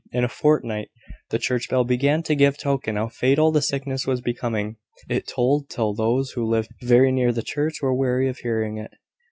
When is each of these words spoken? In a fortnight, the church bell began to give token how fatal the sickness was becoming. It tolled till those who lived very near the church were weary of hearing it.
In 0.11 0.23
a 0.23 0.27
fortnight, 0.27 0.89
the 1.29 1.37
church 1.37 1.69
bell 1.69 1.83
began 1.83 2.23
to 2.23 2.33
give 2.33 2.57
token 2.57 2.95
how 2.95 3.07
fatal 3.09 3.51
the 3.51 3.61
sickness 3.61 4.07
was 4.07 4.19
becoming. 4.19 4.77
It 5.07 5.27
tolled 5.27 5.69
till 5.69 5.93
those 5.93 6.31
who 6.31 6.43
lived 6.43 6.71
very 6.81 7.11
near 7.11 7.31
the 7.31 7.43
church 7.43 7.83
were 7.83 7.93
weary 7.93 8.27
of 8.27 8.39
hearing 8.39 8.79
it. 8.79 8.89